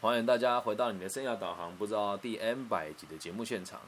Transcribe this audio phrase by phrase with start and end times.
[0.00, 3.80] 欢迎大家回到你的生涯导航，不知道第 N 百集的节目现场。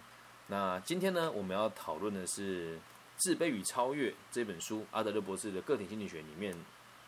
[0.48, 2.74] 那今天呢，我们要讨论的是
[3.16, 6.52] 《自卑与超越》这本书，阿德勒博士的个体心理学里面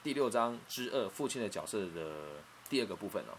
[0.04, 2.14] 第六章之二父亲的角色的
[2.70, 3.34] 第二个部分哦。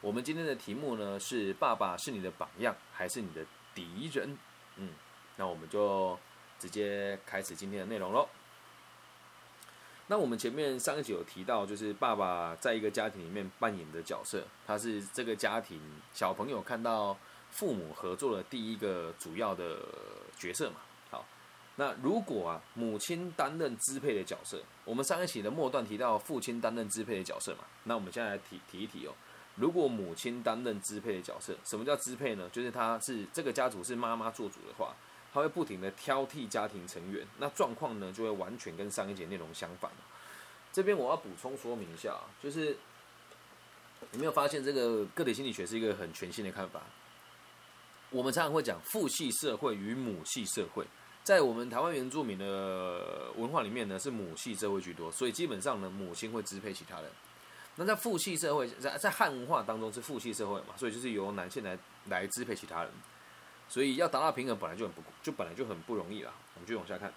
[0.00, 3.46] 我们今天的题目呢是：爸爸是你的榜样，还是你的
[3.76, 4.36] 敌人？
[4.74, 4.88] 嗯，
[5.36, 6.18] 那我们就
[6.58, 8.28] 直接开始今天的内容喽。
[10.08, 15.80] 那我们前面上一集有提到，就是爸爸在一个家庭里面扮演的角色，他是这个家庭
[16.12, 17.16] 小朋友看到
[17.50, 19.80] 父母合作的第一个主要的
[20.38, 20.76] 角色嘛。
[21.10, 21.24] 好，
[21.74, 29.12] 那如果啊母亲担任支配的角色，我们上一期的末段提到父亲担任支配的角色嘛，那我们现在来提提一提哦。
[29.56, 32.48] 如果母亲担任支配的角色，什么叫支配呢？
[32.52, 34.94] 就是他是这个家族是妈妈做主的话。
[35.36, 39.90] 他会不停的挑剔家庭成员，那状况呢就会完全跟上一节内容相反
[40.72, 42.74] 这边我要补充说明一下，就是
[44.12, 46.80] 有没有发现这个个体心理学是一个很全新的看法？
[48.08, 50.86] 我们常常会讲父系社会与母系社会，
[51.22, 57.10] 在我们台湾原住民的文化里面呢，是母系社会居多，所以基本上呢，母亲会支配其他人。
[57.74, 61.78] 那在父系社会，在在汉文化当中是父系社会嘛，所以就是由男性来
[62.08, 62.90] 来支配其他人。
[63.68, 66.32] 所以要达到平衡本来就很不就本来就很不容易了。
[66.54, 67.12] 我们继续往下看，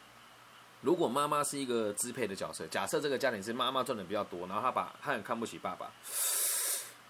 [0.81, 5.91] 如果妈妈是一个支配的角色，假设这个家庭是妈妈赚的比较多，然后她把她很看不起爸爸。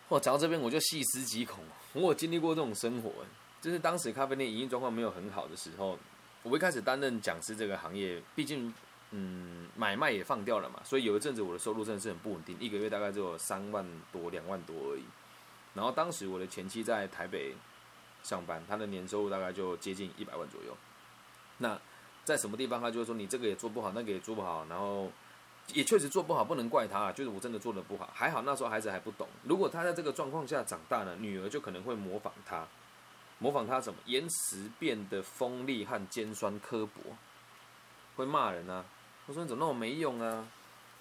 [0.10, 1.64] 哇，讲到这边我就细思极恐。
[1.94, 3.12] 我有经历过这种生活，
[3.62, 5.98] 就是当时咖啡店营运状况没有很好的时候，
[6.44, 8.74] 我一开始担任讲师这个行业，毕竟
[9.12, 15.04] 嗯买卖也放掉了嘛，所以有一阵子我的收入真的是很不稳定，一个月大概只有三万多两万多而已。
[15.74, 17.56] 然后当时我的前妻在台北。
[18.24, 20.76] 上班，他的年收入大概就接近一百万左右。
[21.58, 21.80] 那
[22.24, 25.12] 在什么地方，他就会说你这个也做不好，那个也做不好，然后
[25.74, 28.10] 也确实做不好，不能怪他，就是我真的做的不好。
[28.14, 32.68] 还好那时候孩子还不懂，如果他在这个状况下长大了，女儿就可能会模仿他，
[33.40, 37.16] 模仿他什么言辞变得锋利和尖酸刻薄，
[38.16, 38.86] 会骂人啊。
[39.26, 40.48] 我说你怎么那么没用啊？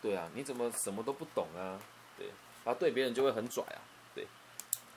[0.03, 1.81] 对啊，你怎么什么都不懂啊？
[2.17, 2.27] 对，
[2.65, 3.81] 然后对别人就会很拽啊。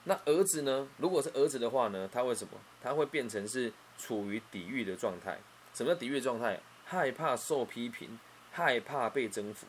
[0.06, 0.88] 那儿子呢？
[0.98, 2.10] 如果是儿子的话呢？
[2.12, 2.54] 他会什么？
[2.82, 5.38] 他会变成是处于抵御的状态。
[5.74, 6.60] 什么叫抵御状态？
[6.86, 8.20] 害怕受批评，
[8.52, 9.68] 害怕被征服。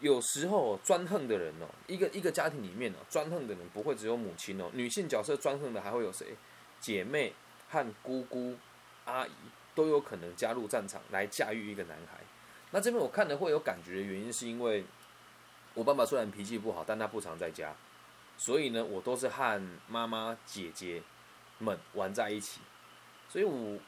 [0.00, 6.34] 有时候专横的人哦，一个一个家庭里面哦，专横的人不会只有母亲哦，女性角色专横的还会有谁？
[6.80, 7.32] 姐妹
[7.70, 8.56] 和姑姑、
[9.06, 9.30] 阿姨
[9.74, 12.20] 都有可能加入战场来驾驭一个男孩。
[12.72, 14.84] 那这边我看的会有感觉的原因，是因为
[15.72, 17.74] 我爸爸虽然脾气不好，但他不常在家。
[18.36, 21.02] 所以呢，我都是和妈妈、姐姐
[21.58, 22.60] 们玩在一起，
[23.28, 23.78] 所以我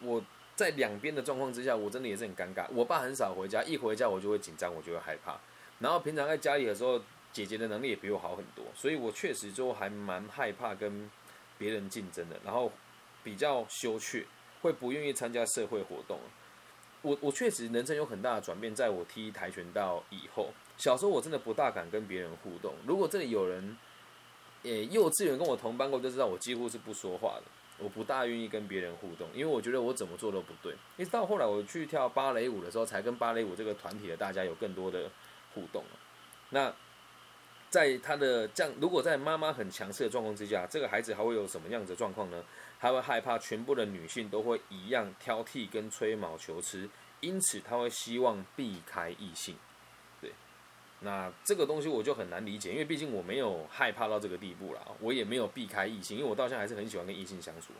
[0.00, 0.22] 我
[0.54, 2.66] 在两边的状况之下，我真的也是很尴尬。
[2.72, 5.38] 我爸很少回家，一回家我就会紧张，我就会害怕。
[5.80, 6.98] 然后平常在家里的时候，
[7.32, 11.10] 姐姐的能力也比我好很多，所以我确实就还蛮害怕跟
[11.58, 12.72] 别人竞争的，然后
[13.22, 14.24] 比较羞怯，
[14.62, 16.18] 会不愿意参加社会活动。
[17.02, 22.72] 我我确实人生有很大的转变，在我踢跆拳道以后，小时候我真的不大敢跟别人互动。
[22.86, 23.76] 如果这里有人。
[24.66, 27.44] 诶，幼稚园跟我同班过，就知道我几乎是不说话的，
[27.78, 30.74] 我不大愿意跟别人互动，因为我觉得我怎么做都不对。
[30.96, 35.10] 一直到后来我去跳芭蕾舞的时候，才跟芭蕾舞这个团体的大家有更多的
[35.54, 35.82] 互动
[36.50, 36.72] 那
[37.68, 42.42] 在他的这样，如果在妈妈很强势的状况之下，这个孩子还会有什么样子的状况呢？
[42.78, 46.88] 他会害怕全部的女性都会一样挑剔跟吹毛求疵，
[47.20, 49.56] 因此他会希望避开异性。
[51.00, 57.72] 那这个东西我就很难理解，因为毕竟我没有害怕到这个地步了，我也没有避开异性，因为我到现在还是很喜欢跟异性相处，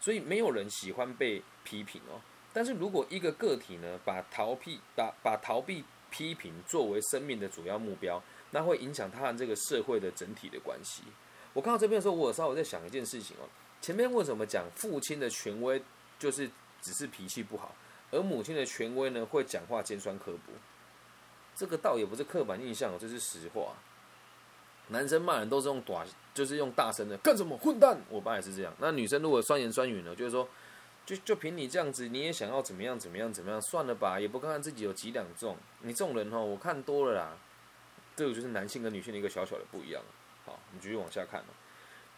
[0.00, 2.20] 所以没有人喜欢被批评哦。
[2.52, 11.02] 但是如果一个个体呢，把逃避、把把逃避批评作为生命的主要目标，那会影响他和这个社会的整体的关系。
[11.54, 13.48] 我看到这边的时候，我稍微在想一件事情哦，
[13.80, 15.82] 前面为什么讲父亲的权威
[16.18, 16.48] 就是
[16.80, 17.74] 只是脾气不好，
[18.10, 20.52] 而母亲的权威呢会讲话尖酸刻薄？
[21.54, 23.74] 这个倒也不是刻板印象，这是实话。
[24.88, 27.98] 男生骂人都是用短，就是用大声的，干什么混蛋？
[28.08, 28.74] 我爸也是这样。
[28.78, 30.46] 那女生如果酸言酸语呢，就是说，
[31.06, 33.60] 就就凭你这样子，你也想要怎么样怎么样怎么样？
[33.62, 35.56] 算了吧，也不看看自己有几两重。
[35.80, 37.36] 你这种人哦，我看多了啦。
[38.16, 40.02] 这个就是男性跟女性的一个小小的不一样。
[40.44, 41.42] 好，我们继续往下看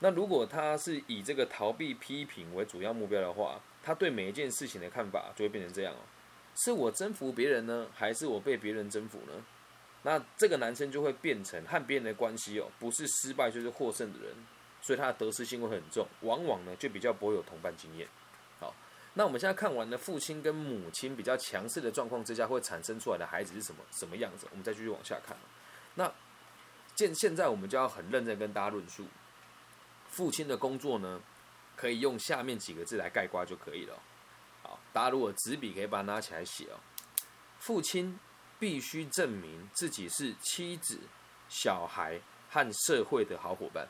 [0.01, 5.99] 那如果他是以这个逃避批评为主要目标的话，他对每一件事情的看法就会变成这样哦。
[6.57, 9.33] 是我征服别人呢，还是我被别人征服呢？
[10.03, 14.35] 那这个男生就会变成和别人的关系哦，不是失败就是获胜的人，
[14.83, 18.07] 所以他的得失心会很重，往往呢就比较不会有同伴经验。
[18.61, 18.75] 好，
[19.15, 24.47] 那我们现在看完了父亲跟母亲比较强势的状况之下，会产生出来的孩子是什么什么样子？
[24.51, 25.37] 我们再继续往下看。
[25.95, 26.13] 那
[26.97, 29.07] 现现在我们就要很认真跟大家论述，
[30.09, 31.21] 父亲的工作呢，
[31.77, 33.99] 可以用下面几个字来概括就可以了。
[34.95, 36.79] 大家如果纸笔可以把它拿起来写哦。
[37.59, 38.17] 父亲
[38.61, 41.01] 必须证明自己是妻子、
[41.49, 43.89] 小孩和社会的好伙伴。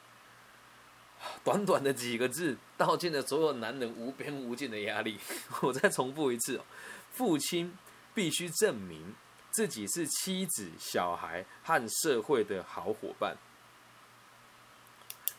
[1.44, 5.18] 短短的几个字，道尽了所有男人无边无尽的压力。
[5.60, 6.64] 我再重复一次哦，
[7.12, 7.76] 父亲
[8.14, 9.14] 必须证明
[9.50, 13.36] 自己是妻子、小孩和社会的好伙伴。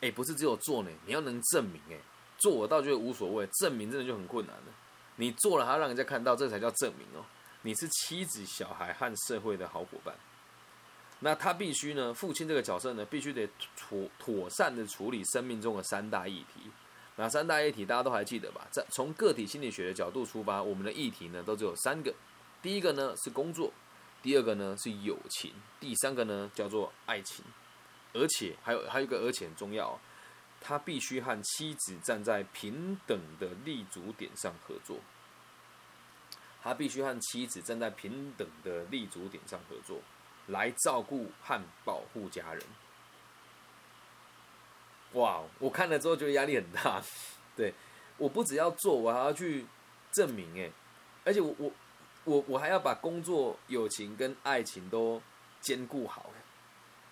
[0.02, 1.82] 哎，不是只有做呢，你要能证明。
[1.90, 1.98] 哎，
[2.38, 4.64] 做我倒觉得无所谓，证明真的就很困难了。
[5.18, 7.26] 你做了还要让人家看到，这才叫证明哦。
[7.62, 10.14] 你是妻子、小孩和社会的好伙伴。
[11.20, 16.70] 那他必须呢，父亲这个角色呢，必须得妥妥善的处理生命中的三大议题。
[17.16, 18.68] 那三大议题大家都还记得吧？
[18.72, 22.14] 在从个体心理学的角度出发，我们的议题呢，都只有三个。
[22.62, 23.72] 第一个呢是工作，
[24.22, 27.44] 第二个呢是友情，第三个呢叫做爱情。
[28.14, 29.98] 而且还有还有一个而且很重要，
[30.66, 34.98] 他必须和妻子站在平等的立足点上合作。
[36.64, 40.00] 他必须和妻子站在平等的立足点上合作。
[40.48, 42.64] 来照顾和保护家人。
[45.14, 45.42] 哇！
[45.58, 47.02] 我看了之后觉得压力很大。
[47.56, 47.74] 对，
[48.18, 49.66] 我不只要做，我还要去
[50.12, 50.72] 证明哎，
[51.24, 51.72] 而且我我
[52.26, 55.20] 我我还要把工作、友情跟爱情都
[55.62, 56.30] 兼顾好。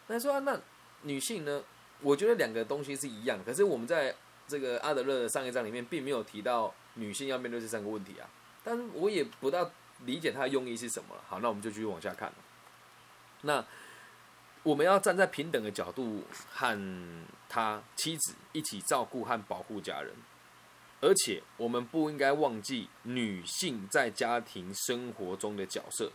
[0.05, 0.59] 那说那
[1.01, 1.63] 女性呢？
[2.03, 4.13] 我觉得两个东西是一样，可是我们在
[4.47, 8.29] 这个阿德勒的上一章里面并没有提到女性要面对这三个问题啊。
[8.63, 9.71] 但我也不大
[10.05, 11.15] 理解他的用意是什么。
[11.27, 12.31] 好，那我们就继续往下看。
[13.41, 13.65] 那
[14.63, 20.13] 我们要站在平等的角度和他妻子一起照顾和保护家人，
[21.01, 26.11] 而且我们不应该忘记女性在家庭生活中的角色。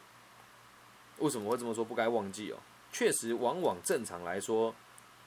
[1.19, 1.85] 为什么会这么说？
[1.85, 2.57] 不该忘记哦。
[2.91, 4.75] 确实，往往正常来说，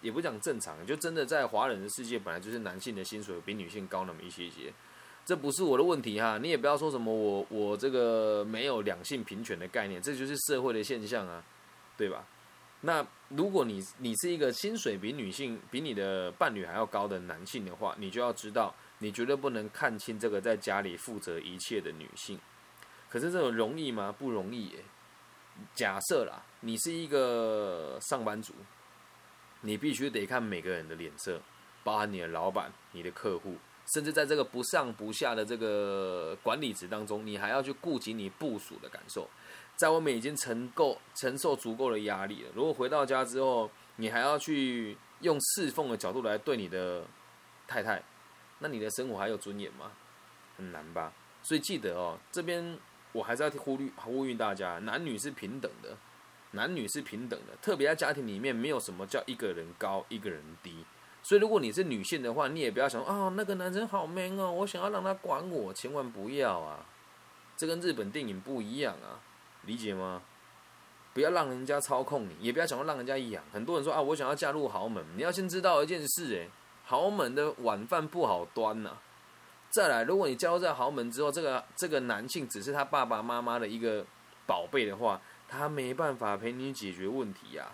[0.01, 4.74] 也不讲正常，就真的在华人的世界，本来就是男性的薪水比女性高那么一些些。
[5.25, 11.44] 这不是我的问题哈，你也不要说什么我我这个没有两性平权的概念，这就是社会的现象啊。
[11.98, 12.25] 对吧？
[12.80, 22.39] 那如果你你是一个薪水比女性比你的伴侣还要高的男性的话，你就要知道，你绝对不能看清这个在家里负责一切的女性。
[23.07, 24.12] 可是这种容易吗？
[24.18, 24.80] 不容易耶。
[25.75, 28.56] 假设啦，你是一个上班族，
[29.61, 31.39] 你必须得看每个人的脸色，
[31.83, 33.55] 包含你的老板、你的客户，
[33.93, 39.27] 甚至在这个不上不下的这个管理职当中，你还要去顾及你部署的感受。
[39.75, 47.03] 在外面已经承够承受足够的压力了，如果回到家之后，你还要去用侍奉的角度来对你的
[47.67, 48.03] 太太，
[48.59, 49.91] 那你的生活还有尊严吗？
[50.57, 51.11] 很难吧。
[51.41, 52.77] 所以记得哦，这边
[53.11, 55.97] 我还是要呼吁呼吁大家，男女是平等的，
[56.51, 60.86] 男女是平等的，特别在家庭里面，没有什么叫一个人高一个人低。
[61.24, 66.86] 所以如果你是女性的话，你也不要想啊，那个男人好 man 哦，我想要让他管我，千万不要啊，
[67.56, 69.21] 这跟日本电影不一样啊。
[69.65, 70.21] 理解吗？
[71.13, 73.44] 不要让人家操控你，也不要想要让人家养。
[73.54, 76.50] 很多人说啊，我想要嫁入豪门，你要先知道一件事，诶，
[76.86, 78.97] 豪门的晚饭不好端呐。
[79.69, 84.04] 再来，如果你加入在豪门之后，这个这个男性只是他爸爸妈妈的一个
[84.47, 85.21] 宝贝的话，
[85.51, 87.68] 他没办法陪你解决问题呀。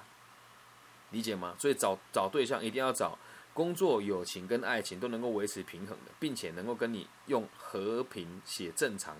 [1.12, 1.56] 理解吗？
[1.59, 3.18] 所以找找对象一定要找
[3.53, 9.16] 工作、友情跟爱情都能够维持平衡的，并且能够跟你用和平且正常。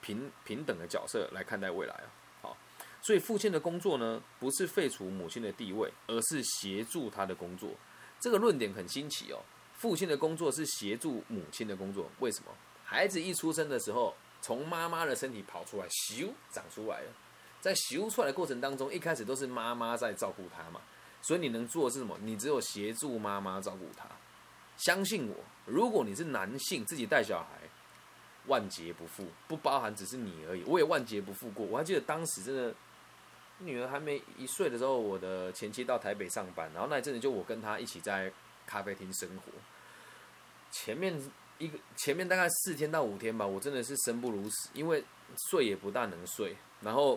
[0.00, 2.10] 平平等的角色来看待未来啊，
[2.42, 2.56] 好，
[3.00, 7.70] 所以父亲的工作呢，不是废除母亲的地位，而是协助他的工作。
[8.18, 9.38] 这个论点很新奇哦。
[9.76, 12.50] 父亲的工作是协助母亲的工作，为什么？
[12.84, 17.12] 孩子一出生的时候，从妈妈的身体跑出来，咻，长出来了。
[17.62, 20.82] 在咻出来的过程当中，一开始都是妈妈在照顾他嘛，
[21.22, 22.18] 所以你能做的是什么？
[22.20, 24.06] 你只有协助妈妈照顾他。
[24.76, 27.60] 相信我，如果你是男性，自己带小孩。
[28.48, 30.64] 万劫不复，不包含只是你而已。
[30.64, 31.64] 我也万劫不复过。
[31.66, 32.74] 我还记得当时真的，
[33.58, 38.32] 女儿还没一岁的时候，我的前妻到台北上班，然后那一阵子就我跟她一起在
[38.66, 39.52] 咖啡厅生活。
[40.72, 41.16] 前面
[41.58, 45.04] 一个前面大概四天到五天吧，我真的是生不如死，因为
[45.48, 47.16] 睡也不大能睡，然后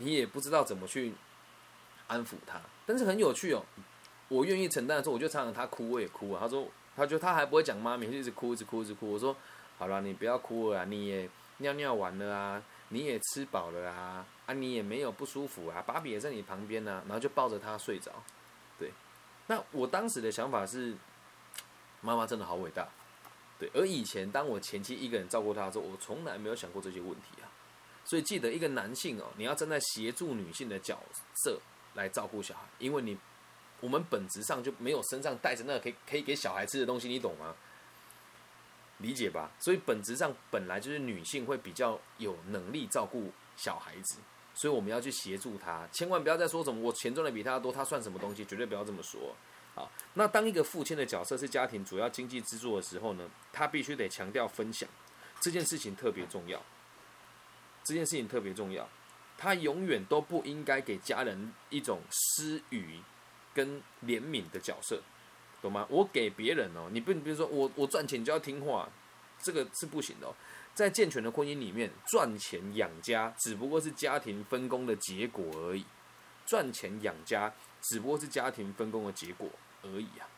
[0.00, 1.12] 你也不知道怎么去
[2.06, 2.60] 安抚他。
[2.86, 3.64] 但是很有趣哦，
[4.28, 6.40] 我愿意承担的时候，我就常常他哭我也哭啊。
[6.40, 9.12] 他说，他就他还不会讲妈咪，就一直哭一直哭一直哭。
[9.12, 9.36] 我说。
[9.80, 18.10] 好了，你不要哭了，你也尿尿完了啊，你也吃饱了啊，啊，你也没有不舒服啊，芭比也在你旁边呢，然后就抱着他睡着，
[18.76, 18.90] 对。
[19.46, 20.96] 那我当时的想法是，
[22.00, 22.88] 妈妈真的好伟大，
[23.56, 23.70] 对。
[23.72, 27.46] 而以前当我前妻一个人照顾他的时候，我从来没有想过这些问题啊。
[28.08, 30.98] 所以记得一个男性哦，你要站在协助女性的角
[31.44, 31.60] 色
[31.94, 33.18] 来照顾小孩，因为你
[33.80, 37.54] 我们本质上就没有身上带着那个可以可以给小孩吃的东西，你懂吗？
[39.00, 39.50] 理解吧？
[39.60, 44.16] 所以本质上本来就是女性会比较有能力照顾小孩子，
[44.54, 48.42] 所以我们要去协助她，千万不要再说什么我钱赚的比他多，他算什么东西？
[48.44, 49.36] 绝对不要这么说。
[49.74, 54.88] 好，那当一个父亲的角色是家庭主要经济支柱的时候呢，他必须得强调分享
[55.40, 56.60] 这件事情特别重要。
[57.88, 58.86] 这件事情特别重要，
[59.38, 63.00] 他永远都不应该给家人一种施予
[63.54, 65.00] 跟怜悯的角色，
[65.62, 65.86] 懂吗？
[65.88, 68.86] 我给别人哦，你不比如说我我赚钱就要听话，
[69.42, 70.26] 这个是不行的。
[70.26, 70.34] 哦
[70.74, 75.84] 在健全的婚姻里面，赚钱养家只不过是家庭分工的结果而已，
[76.46, 79.48] 赚钱养家只不过是家庭分工的结果
[79.82, 80.28] 而已啊。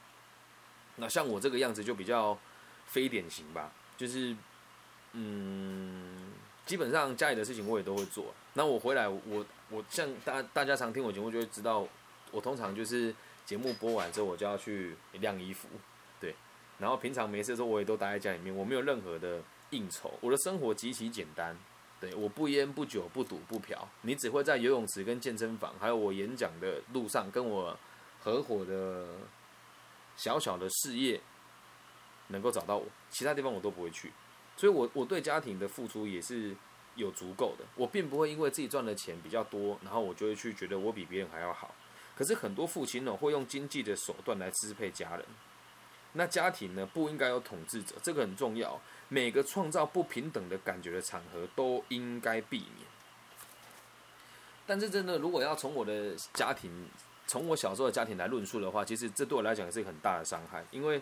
[0.97, 2.39] 那像我这个样子就比较
[2.87, 4.37] 非典型吧，就是
[5.13, 6.33] 嗯。
[6.71, 8.33] 基本上家里的事情我也都会做。
[8.53, 11.85] 那我回来，我我像大大家常听我节目就会知道，
[12.31, 13.13] 我通常就是
[13.45, 15.67] 节目播完之后我就要去晾衣服，
[16.21, 16.33] 对。
[16.79, 21.59] 然后平常没事的时候我也都待在家里面，我没有任何的应酬，我的生活极其简单。
[21.99, 27.77] 对，我不烟不酒不赌不嫖，你只会在游泳池跟健身房，还有我演讲的路上跟我
[28.21, 29.09] 合伙的
[30.15, 31.21] 小小的事业
[32.29, 34.13] 能够找到我，其他地方我都不会去。
[34.61, 36.55] 所以，我我对家庭的付出也是
[36.95, 37.65] 有足够的。
[37.77, 41.75] 我并不会因为自己赚的钱比较多，然后我就会去觉得我比别人还要好。
[42.15, 45.25] 可是很多父亲呢，会用经济的手段来支配家人。
[46.13, 48.79] 那家庭呢，不应该有统治者，这个很重要。
[49.09, 52.87] 每个创造不平等的感觉的场合都应该避免。
[54.67, 56.87] 但是，真的，如果要从我的家庭，
[57.27, 60.63] 从我小时候的家庭来论述的话，其实这对我来讲也是很大的伤害。
[60.71, 61.01] 因为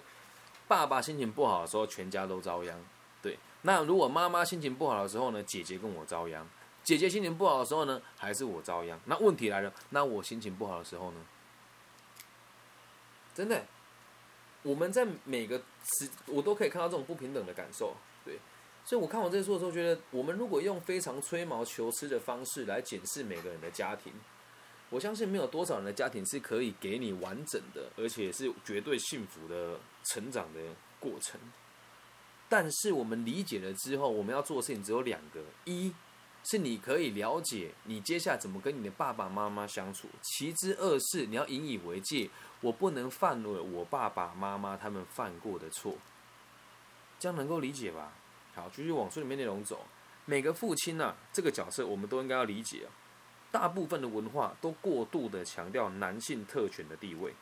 [0.68, 2.78] 爸爸心情不好的时候，全家都遭殃。
[3.22, 3.38] 对。
[3.62, 5.42] 那如果妈妈心情不好的时候呢？
[5.42, 6.44] 姐姐跟我遭殃；
[6.84, 8.98] 姐姐心情不好的时候呢，还是我遭殃。
[9.04, 11.26] 那问题来了，那我心情不好的时候呢？
[13.34, 13.64] 真的，
[14.62, 17.96] 我们在每个时，我都可以看到这种不平等的感受。
[18.24, 18.38] 对，
[18.84, 24.12] 所以我看我这书的时候，觉得我们如果用非常吹毛求疵的方式来检视每个人的家庭，
[24.90, 30.60] 我相信没有多少人的家庭是可以给你完整的，而且是绝对幸福的成长的
[31.00, 31.40] 过程。
[32.48, 35.92] 但是我们理解了之后，我们要做的事情只有两个：一
[36.44, 42.30] 是你可以了解你接下来怎么跟你的爸爸妈妈相处；其之二是你要引以为戒，
[42.62, 45.94] 我不能犯了我爸爸妈妈他们犯过的错。
[47.18, 48.12] 这样能够理解吧？
[48.54, 49.84] 好，继续往书里面内容走。
[50.24, 52.86] 每个父亲呢，这个角色我们都应该要理解。
[53.50, 57.34] 大部分的文化都过度的强调男性特权的地位，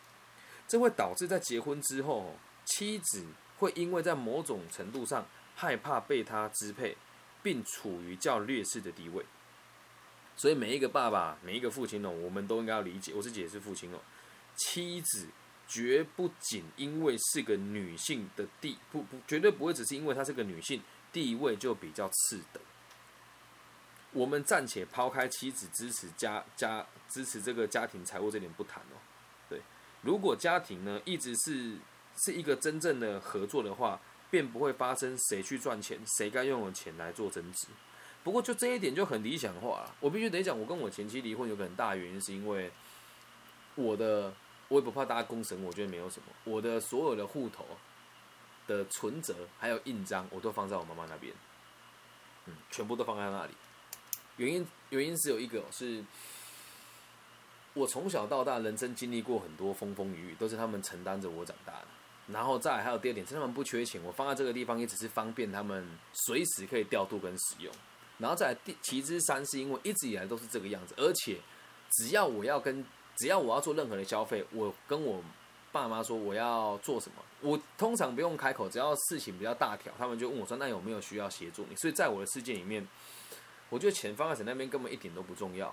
[0.66, 2.34] 这会导致在结婚之后，
[2.64, 3.24] 妻子。
[3.58, 6.96] 会因为在某种程度上害怕被他支配，
[7.42, 9.24] 并处于较劣势的地位，
[10.36, 13.12] 所以每一个爸爸、每一个父亲哦，我们都应该要理解。
[13.14, 13.98] 我自己也是父亲哦，
[14.56, 15.28] 妻子
[15.66, 22.62] 绝不仅因为是个女性的地不不，绝对不会只是因为她是个女性地位就比较次等。
[24.12, 29.00] 我们暂且抛开妻子支持家家支持这个家庭财务这点不谈哦。
[29.48, 29.62] 对，
[30.02, 31.78] 如果家庭呢一直是。
[32.16, 37.66] 是一个真正的合作的话，便不会发生谁去赚钱，谁该用的钱来做增值。
[38.24, 39.94] 不过就这一点就很理想化了。
[40.00, 42.70] 我必须得讲，我跟我前妻离婚有个很大的原因，是因为
[43.74, 44.32] 我的
[44.68, 46.28] 我也不怕大家公审，我觉得没有什么。
[46.44, 47.64] 我的所有的户头
[48.66, 51.32] 的存折还有印章，我都放在我妈妈那边，
[52.46, 53.52] 嗯，全部都放在那里。
[54.38, 56.04] 原因原因是有一个是。
[57.74, 61.86] 我从小到大，人生经历过很多风风雨雨，都是他们承担着我长大的。
[62.28, 67.72] 然后再还有第二点，是他们不缺钱，我放在这个地方也只是方便他们随时可以调度跟使用。
[68.18, 71.38] 然后再第其之三，是因为一直以来都是这个样子，而且
[71.92, 72.84] 只要我要跟
[73.16, 75.22] 只要我要做任何的消费，我跟我
[75.70, 81.76] 爸妈说我要做什么，我通常不用开口，只要事情比较大条，他们就问我说那有没有需要协助你？
[81.76, 82.84] 所以在我的世界里面，
[83.68, 85.72] 我觉得钱放在谁那边根本一点都不重要，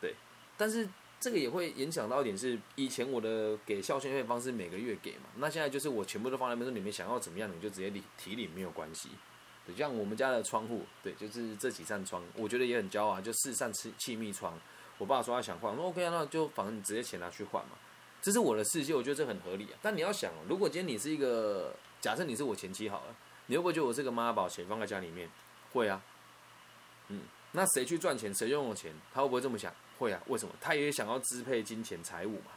[0.00, 0.14] 对，
[0.56, 0.88] 但是。
[1.20, 9.08] 这个也会影响到一点是，以前我的给孝心费方式每个月给嘛，那现在就是我全部都放在那边，说你们想要怎么样，你就直接提提领没有关系。
[9.66, 14.58] 对像我们家的窗户，对，就是这几扇窗，我觉得也很骄傲，就四扇气气密窗。
[14.96, 17.72] 我爸说他想换，我说 OK 啊，那就反正你直接钱拿去换嘛。
[18.22, 19.78] 这是我的世界，我觉得这很合理啊。
[19.82, 23.14] 但你要想，如果今天你是一个，假设你是我前妻好了，
[23.46, 25.28] 你会不会觉得我这个妈宝，钱放在家里面？
[25.72, 26.00] 会啊，
[27.08, 27.22] 嗯，
[27.52, 29.72] 那谁去赚钱，谁用的钱，他会不会这么想？
[29.98, 30.54] 会啊，为什么？
[30.60, 32.52] 他也想要支配金钱财物嘛，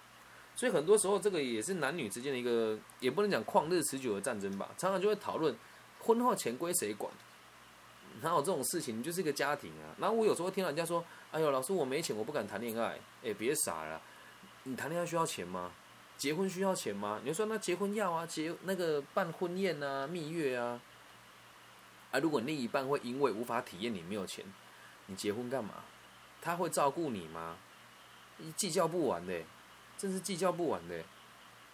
[0.56, 4.70] 所以很多时候这个也是男女之间的一个，也不能讲旷日持久的战争吧。
[4.78, 5.56] 常常就会讨论
[6.00, 7.12] 婚后钱归谁管，
[8.22, 9.02] 哪有这种事情？
[9.02, 9.96] 就是一个家庭啊。
[10.00, 14.02] 然后我有时候听到人家说：“哎呦，老师我没钱，我不敢谈恋爱。”哎，别傻了，
[14.64, 15.72] 你谈恋爱需要钱吗？
[16.18, 17.20] 结婚需要钱吗？
[17.24, 20.80] 你说那结婚要啊，结那个办婚宴啊、蜜月啊。
[22.12, 24.46] 啊，如果另一半会因为无法体验你没有钱，
[25.08, 25.76] 你结婚干嘛？
[26.42, 27.58] 他会照顾你吗？
[28.58, 29.42] 计较不完的，
[29.98, 31.04] 真是计较不完的，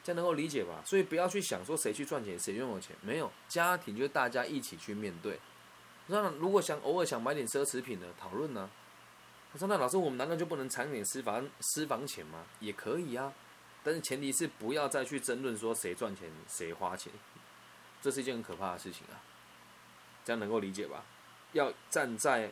[0.03, 0.81] 这样能够理解吧？
[0.85, 5.39] 所以不要去想说谁去赚钱，谁拥有钱，没有家庭就是大家一起去面对。
[6.07, 8.07] 那如果想偶尔想买点奢侈品呢？
[8.19, 8.69] 讨论呢？
[9.51, 12.45] 他说：“那老师，我们难道就不能藏点私房私房钱吗？
[12.59, 13.31] 也可以啊，
[13.81, 17.11] 但是前提是不要再去争论说谁赚钱谁花钱，
[18.01, 19.15] 这是一件很可怕的事情啊。
[20.25, 21.05] 这样能够理解吧？
[21.53, 22.51] 要站在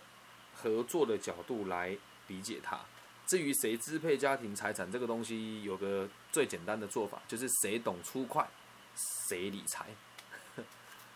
[0.56, 1.98] 合作的角度来
[2.28, 2.80] 理解它。
[3.28, 8.48] 至于谁支配家庭财产这个东西，有个最简单的做法，就是谁懂出快，
[9.28, 9.86] 谁理财。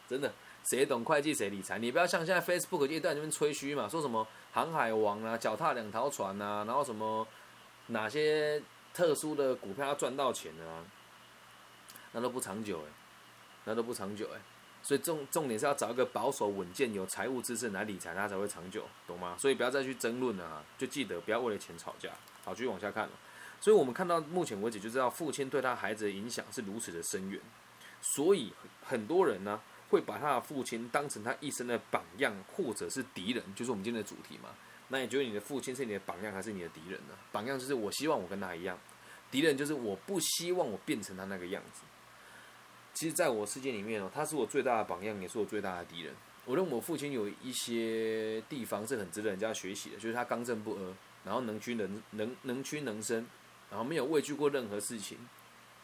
[0.08, 0.32] 真的。”
[0.70, 1.80] 谁懂会计谁理财？
[1.80, 7.26] 你不要像现在 Facebook 一段那边吹嘘嘛，说什么航海王啊，脚踏两条船啊，然后什么
[7.88, 8.62] 哪些
[8.94, 10.86] 特殊的股票要赚到钱啊，
[12.12, 12.92] 那都不长久哎，
[13.64, 14.40] 那都不长久哎。
[14.82, 19.36] 所以重重点是要找一个保守稳健、有财务知识来理财，它才会长久，懂吗？
[19.38, 22.12] 所以不要再去争论了啊，就记得不要为了钱吵架。
[22.44, 23.08] 好，继续往下看。
[23.62, 27.40] 所以我们看到目前为止就知道父亲对他孩子的影响是如此的深远，
[28.02, 29.60] 所以很多人呢。
[29.90, 34.50] 会把他的父亲当成他一生的榜样，或者是敌人，就是我们今天的主题嘛？
[34.90, 37.16] 那你觉得你的父亲是你的榜样，还是你的敌人呢？
[37.32, 38.78] 榜样就是我希望我跟他一样，
[39.32, 41.82] 敌人就是我不希望我变成他那个样子。
[43.00, 46.14] 其实，在我世界里面哦，他是我最大的榜样，也是我最大的敌人。
[46.44, 53.26] 我认为我父亲有一些地方是很值得人家学习的，就是他刚正不阿，然后能屈能能能屈能伸，
[53.70, 55.18] 然后没有畏惧过任何事情。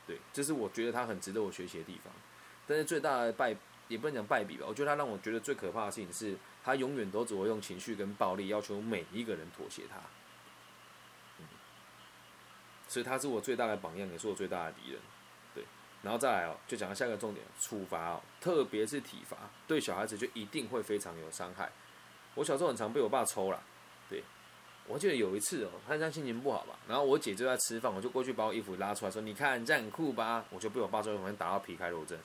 [0.06, 2.14] 对，这是我觉得他很值得我学习的地方。
[2.68, 3.56] 但是最大的败。
[3.88, 9.98] 也不能讲败笔吧，我觉得他让我觉得最可怕的事情是，他永远都只会用情绪跟暴力要求每一个人妥协他。
[11.38, 11.46] 嗯，
[12.88, 15.00] 所以他是我最大的榜样，也是我最大的敌人。
[16.06, 19.36] 然后再来哦，就讲到下一个重点，处罚哦，特别是体罚，
[19.66, 21.68] 对小孩子就一定会非常有伤害。
[22.36, 23.60] 我小时候很常被我爸抽了，
[24.08, 24.24] 对，
[24.86, 32.16] 我记得有一次哦，他这样心情不好吧，然后我姐就在吃饭，我就过去把我衣服拉出来说：“你看这样很酷吧？”我就被我爸在旁边打到皮开肉绽。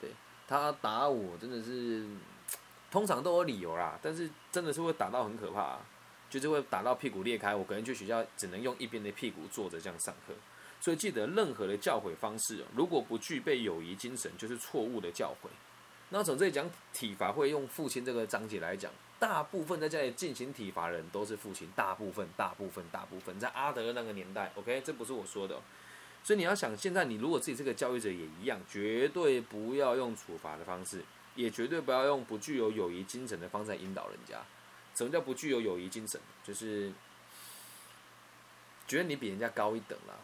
[0.00, 0.10] 对
[0.48, 2.04] 他打我真的是，
[2.90, 5.86] 通常都有理由啦，但是真的是会打到很可怕，啊
[6.28, 7.54] 就是会打到屁股裂开。
[7.54, 10.34] 我可能去学校只能用一边的屁股坐着这样上课，
[10.82, 15.46] 所以记得任何的教诲方式，如果不具备友谊精神，就是错误的教诲。
[16.08, 25.60] 那从这里讲体罚会用父亲这个章节来讲，大部分在家里进行体罚人都是父亲，大部分、大部分、大部分在阿德那个年代，OK，这不是我说的。
[26.24, 31.04] 所以你要想，现在你如果自己这个教育者也一样，绝对不要用处罚的方式，
[31.36, 34.42] 也绝对不要用不具有友谊精神的方式引导人家。
[34.96, 36.20] 什么叫不具有友谊精神？
[36.44, 36.92] 就是
[38.88, 40.18] 觉得你比人家高一等了。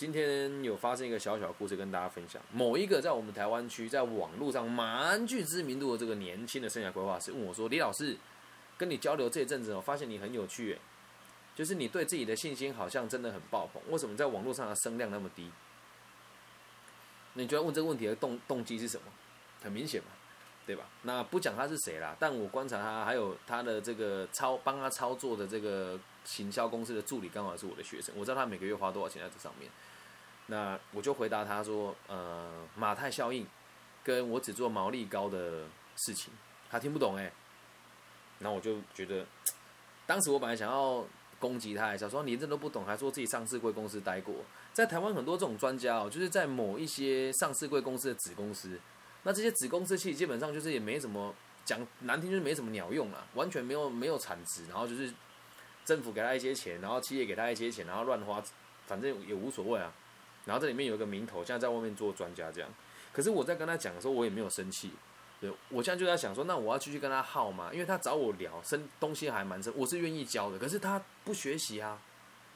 [0.00, 8.16] 今天有发生一个小小的故事跟大家分享，某一个在我们台湾区在网络上蛮具知名度的这个年轻的生涯规划师问我说：“李老师，
[8.78, 10.78] 跟你交流这一阵子，我发现你很有趣。”
[11.54, 15.50] 就是你对自己的信心好像真的很爆棚，为什么在网络上的声量那么低？
[17.34, 19.12] 你觉得问这个问题的动动机是什么？
[19.62, 20.08] 很明显嘛，
[20.66, 20.88] 对吧？
[21.02, 29.70] 那不讲他是谁啦，但我观察他，还有他的这个操帮他操作的这个行销公司的助理，刚好是我的学生，我知道他每个月花多少钱在这上面。
[30.50, 33.46] 那我就回答他说：“呃，马太效应，
[34.04, 35.64] 跟我只做毛利高的
[35.96, 36.30] 事情，
[36.68, 37.32] 他听不懂哎。”
[38.38, 39.24] 那我就觉得，
[40.06, 41.06] 当时我本来想要。
[41.40, 44.34] 攻击他一下，说你这都不懂，还说自己上市贵公司待过。
[44.74, 48.78] 在台湾很多这种专家哦，就是在某一些上市贵公司的子公司，
[49.22, 51.34] 那这些子公司其实基本上就是也没什么
[51.64, 55.10] 讲难听，就是没什么鸟用了，完全没有没有产值，然后就是
[55.82, 58.42] 政府给他一些钱，然后企业给他一些钱，然后乱花，
[58.86, 59.90] 反正也无所谓啊。
[60.44, 62.70] 然后这里面有一个名头，现在在外面做专家这样。
[63.12, 64.90] 可是我在跟他讲的时候，我也没有生气。
[65.40, 67.70] 对，我现在就在想说，那我要继续跟他耗吗？
[67.72, 70.58] 因为他找我聊，深东西还蛮深，我是愿意教的。
[70.58, 71.98] 可是他不学习啊。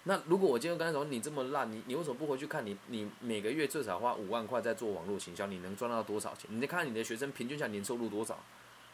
[0.04, 6.50] 那如果我今天跟他说你这么烂，你你为什么不回去看你你每个月最少花五万块在做网络行销，你能赚到多少钱？
[6.54, 8.38] 你再看你的学生平均下年收入多少？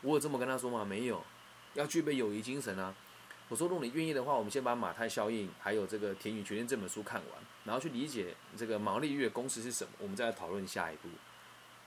[0.03, 0.85] 我有这么跟他说吗？
[0.85, 1.21] 没有，
[1.75, 2.95] 要具备友谊精神啊。
[3.51, 11.09] 我说，如果你愿意的话，我们先把马太效应还有这个田宇全这本书看完，然后去理解这个毛利率公式是什么，我们再来讨论下一步。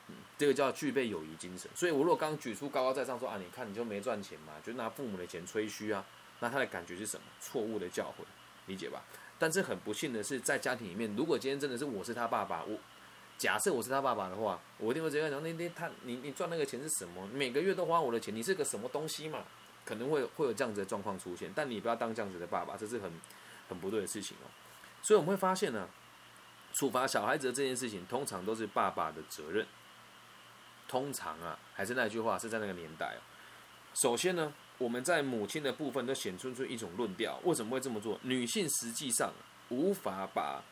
[0.10, 6.06] 嗯这个叫具备友谊精神，所以我如果刚举出高高在上说啊，你看你就没赚钱嘛，就拿父母的钱吹嘘啊，
[6.41, 7.23] 那他的感觉是什么？
[7.39, 8.26] 错误的教诲，
[8.65, 9.02] 理解吧？
[9.39, 12.78] 但是很不幸的是，在家庭里面，如果今天真的是我是他爸爸，我
[13.38, 17.26] 假设我是他爸爸的话，我一定会直接讲，那那他你你赚那个钱是什么？
[17.28, 19.45] 每个月都花我的钱，你是个什么东西嘛？
[19.86, 23.12] 可能会会有这样子的状况出现，但你不要当这样子的爸爸，这是很
[23.69, 24.48] 很不对的事情哦。
[25.02, 25.88] 所以我们会发现呢。
[26.76, 29.63] 处罚小孩子这件事情，通常都是爸爸的责任。
[30.88, 33.22] 通常啊，还是那句话，是在那个年代哦。
[33.93, 38.19] 首先呢，我们在母亲的部分都显出出一种论调，为什么会这么做？
[38.24, 39.32] 女性实际上
[39.69, 40.63] 无法把，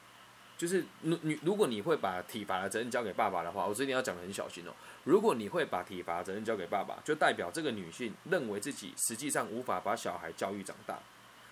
[0.62, 4.72] 就是女女，如果你会把体罚的责任交给爸爸的话，我这点要讲的很小心哦。
[5.04, 11.00] 如果你会把体罚责任交给爸爸，就代表这个女性认为自己实际上无法把小孩教育长大，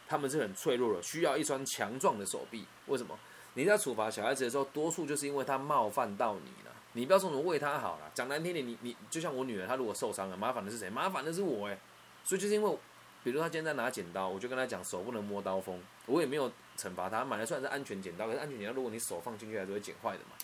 [0.07, 2.67] 他们是很脆弱的，需要一双强壮的手臂。
[2.85, 3.17] 为什么？
[3.55, 6.71] 你在处罚小孩子的时候，多数就是因为他冒犯到你了。
[6.93, 10.87] 你不要说什么为他好了，讲难听点，你你就像我女儿，她如果受伤了，麻烦的是谁？
[10.87, 11.75] 麻烦的是我哎。
[12.23, 12.77] 所以就是因为，
[13.23, 20.37] 比如她今天在拿剪刀，我就跟她讲手不能摸刀锋，我也没有惩罚他，买的虽然是安全剪刀，可是安全剪刀如果你手放进去还是会剪坏的嘛。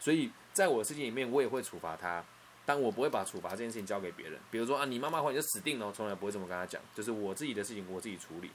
[0.00, 2.24] 所以在我的世界里面，我也会处罚他，
[2.66, 4.38] 但我不会把处罚这件事情交给别人。
[4.50, 8.50] 比如说啊，你妈妈坏你就死定了，从来不会这么跟她讲，就是我自己的事情我自己处理。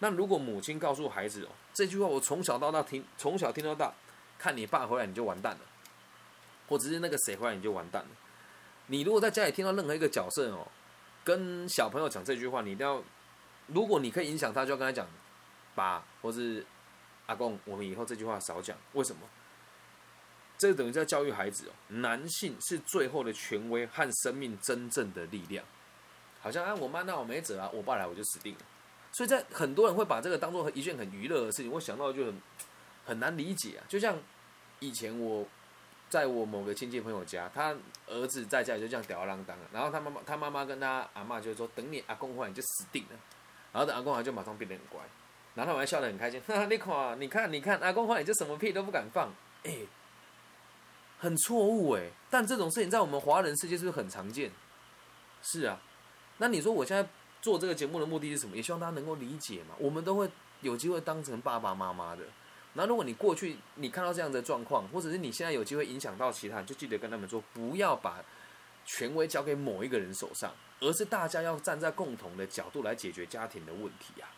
[0.00, 3.92] 那如果母亲告诉孩子哦，这句话我从小到大听，从小听到大，
[4.38, 5.60] 看你爸回来你就完蛋了，
[6.68, 8.08] 或者是那个谁回来你就完蛋了。
[8.86, 10.66] 你如果在家里听到任何一个角色哦，
[11.22, 13.02] 跟小朋友讲这句话，你一定要，
[13.68, 15.06] 如果你可以影响他，就要跟他讲，
[15.80, 16.64] 爸或是
[17.26, 18.76] 阿公，我们以后这句话少讲。
[18.92, 19.22] 为什么？
[20.58, 25.64] 这等于在教育孩子哦，男性是最后的权威和生命真正的力量。
[26.42, 28.60] 好像啊，我妈那我没辙啊，我爸来我就死定了。
[29.12, 32.42] 所以在很多人会把这个当做一件很娱乐的事情，我想到就很
[33.06, 33.80] 很难理解啊。
[33.88, 34.18] 就像
[34.80, 35.46] 以前我
[36.10, 37.74] 在我某个亲戚朋友家，他
[38.06, 43.18] 儿子在家里就这样吊儿郎当，然后他妈妈他妈妈跟他阿妈就说：“等你阿公回来你就死定了。”
[43.72, 45.00] 然后等阿公回来就马上变得很乖，
[45.60, 46.40] 然后他还笑得很开心。
[46.46, 49.30] 哈哈，你看，你看，你看，阿公回来就什么屁都不敢放，
[49.64, 49.76] 哎，
[51.18, 52.10] 很错误哎。
[52.30, 54.50] 但这种事情在我们华人世界是不是很常见？
[55.42, 55.80] 是啊。
[56.38, 57.08] 那你说我现在？
[57.42, 58.54] 做这个节目的目的是什么？
[58.54, 59.74] 也希望大家能够理解嘛。
[59.78, 60.28] 我们都会
[60.60, 62.22] 有机会当成爸爸妈妈的。
[62.74, 68.22] 那如果你过去你看到这样的状况，或者是你现在有机会影响到其他人，就记得跟他们说，不要把
[68.84, 74.28] 权威交给某一个人手上，而是大家要站在共同的角度来解决家庭的问题啊。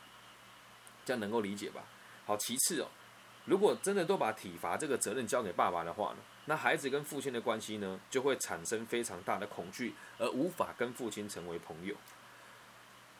[1.04, 1.82] 这样能够理解吧？
[2.24, 2.86] 好，其次哦，
[3.44, 11.94] 如果真的都把体罚这个责任交给爸爸的话呢，那孩子跟父亲的关系呢，就会产生非常大的恐惧，而无法跟父亲成为朋友。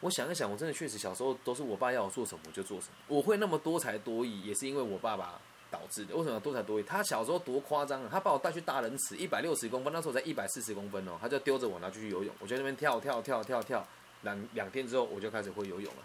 [0.01, 2.95] 我想一想，我真的确实小时候都是我爸要我做什么我就做什么。
[3.07, 5.41] 我会那么多才多艺，也是因为我爸爸
[5.71, 6.17] 导致的。
[6.17, 6.83] 为什么多才多艺？
[6.83, 8.09] 他小时候多夸张啊！
[8.11, 12.35] 他把我带去大人池，一百六十公分，那时候才一百四十公分哦，他就丢着我，然后去游泳。
[12.41, 13.87] 我在那边跳跳跳跳跳，
[14.23, 16.03] 两两天之后我就开始会游泳了。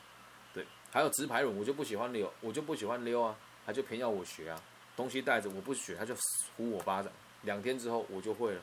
[0.97, 4.59] 还有直排轮，我就不喜欢溜，我就不喜欢溜啊，他就偏要我学啊。
[4.95, 6.15] 东西带着我不学，他就
[6.55, 7.11] 呼我巴掌。
[7.43, 8.61] 两天之后我就会了。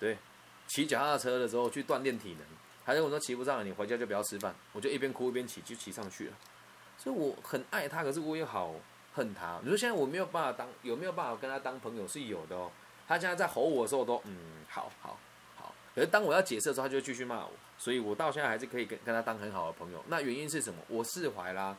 [0.00, 0.18] 对，
[0.66, 2.40] 骑脚踏车的时候去锻炼体能。
[2.84, 4.52] 还跟我说骑不上了，你回家就不要吃饭。
[4.72, 6.32] 我就一边哭一边骑，就骑上去了。
[6.98, 8.74] 所以我很爱他，可是我也好
[9.12, 9.60] 恨他。
[9.62, 12.08] 你说现在我没有办法当，有没有办法跟他当朋友？
[12.08, 12.68] 是有的哦。
[13.06, 15.16] 他现在在吼我的时候，我都嗯，好好
[15.54, 15.72] 好。
[15.94, 17.52] 可是当我要解释的时候，他就继续骂我。
[17.78, 20.02] 所以我到现在还是可以跟跟他当很好的朋友。
[20.08, 20.80] 那原因是什么？
[20.88, 21.76] 我释怀啦，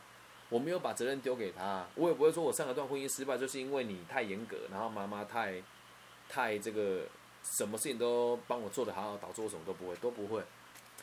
[0.48, 1.86] 我没有把责任丢给他。
[1.94, 5.62] 我也不会说我上一段婚姻失败就是因为你太严格，然后妈妈太
[6.28, 7.06] 太这个
[7.42, 10.42] 什么事情都帮我做的好好，导致我什么都不会，都不会。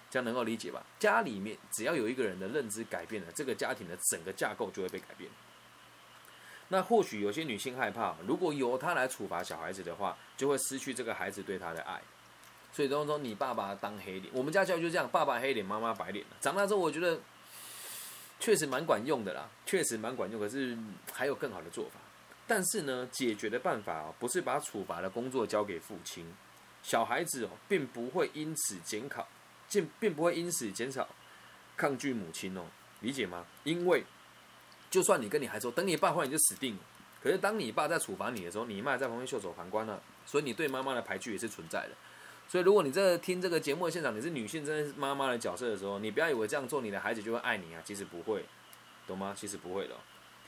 [0.09, 0.85] 这样能够理解吧？
[0.99, 5.27] 家里面只要有一个人的认知改变了，这个家庭的整个架构就会被改变。
[6.69, 11.99] 那或许有些女性害怕，如果由她来处罚小孩子的话，就会失去这个孩子对她的爱。
[12.73, 17.17] 所以当中，你爸爸当黑脸，我们家教育就这样，爸爸黑脸，妈妈白脸长大之后，我觉得
[18.39, 20.39] 确实蛮管用的啦，确实蛮管用。
[20.41, 20.77] 可是
[21.13, 21.99] 还有更好的做法。
[22.45, 26.25] 但是呢，解决的办法哦，不是把处罚的工作交给父亲，
[26.81, 29.27] 小孩子哦，并不会因此减考。
[29.69, 31.07] 并并不会因此减少
[31.75, 32.61] 抗拒母亲哦，
[32.99, 33.43] 理解吗？
[33.63, 34.03] 因为
[34.91, 36.81] 就算你跟你孩子说，等你爸回来你就死定了。
[37.23, 41.95] 可是当你爸在处罚你的时候，你妈在旁边袖手旁观了，所以你对妈妈的排拒也是存在的。
[42.47, 48.45] 所以如果你在听这个节目的现场，你是女性，真的是妈妈的角色的时候，你不要以为这样做你的孩子就会爱你啊，其实不会，
[49.07, 49.33] 懂吗？
[49.35, 49.95] 其实不会的。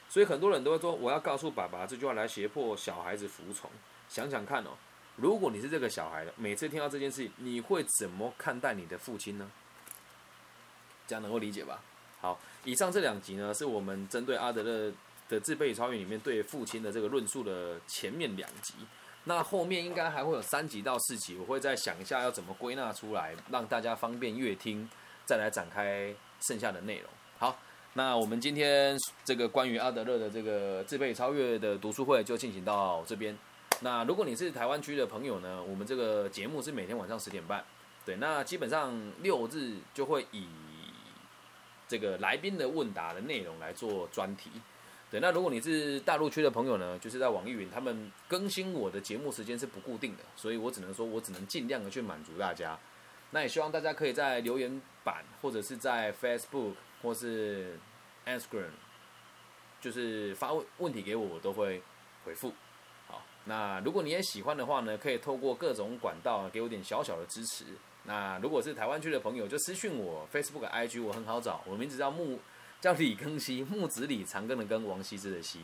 [0.08, 3.70] 所以很多人都会说，我要告诉爸爸这句话来胁迫小孩子服从。
[4.08, 4.72] 想想看哦。
[5.16, 9.50] 如果你是这个小孩的，每次听到这件事，你会怎么看待你的父亲呢？
[11.08, 11.82] 这样能够理解吧？
[12.20, 14.94] 好，以上这两集呢，是我们针对阿德勒
[15.30, 18.74] 的自卑与超越里面对父亲的这个论述的前面两集。
[19.26, 24.88] 那后面应该还会有三集到四集，我会再想一下要怎么归纳出来，让大家方便阅听，
[25.26, 27.10] 再来展开剩下的内容。
[27.38, 27.58] 好，
[27.94, 33.38] 那我们今天这个关于阿德勒的这个自备超越的读书会就进行到这边。
[33.82, 37.66] 那如果你是台湾区的朋友呢，我们这个节目是每天晚上十点半，
[38.06, 40.48] 对，那基本上六日就会以
[41.88, 44.50] 这个来宾的问答的内容来做专题，
[45.20, 52.78] 那如果你是大陆区的朋友呢，就是在网易云，他们更新我的节目时间是不固定的，所以我只能说我只能尽量的去满足大家。
[53.32, 57.78] 那也希望大家可以在留言板或者是在 Facebook 或是
[58.26, 58.70] Instagram，
[59.82, 61.82] 就是发问问题给我，我都会
[62.24, 62.54] 回复。
[63.08, 67.66] 好，那如果你也喜欢的话呢，可以透过各种管道给我点小小的支持。
[68.04, 72.40] 那如果是台湾区的朋友，就私讯我 Facebook、IG，我很好找，我名字叫木
[72.86, 75.62] 叫李庚希， 木子李长庚的庚，王羲之的羲。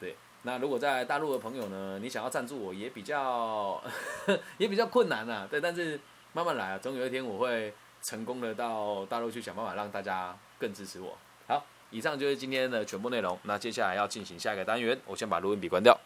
[0.00, 3.80] 对，那如果在大陆的朋友呢，你想要赞助我也比较
[4.58, 5.46] 也比较困难啊。
[5.48, 6.00] 对，但是。
[6.32, 11.16] 慢慢来啊，总有一天我会成功的到大陆去想办法让大家更支持我。
[11.48, 13.38] 好，以上就是今天的全部内容。
[13.44, 15.98] 那接下来要进行下一个单元，我先把录音笔关掉。